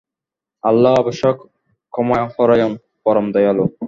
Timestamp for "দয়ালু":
3.31-3.65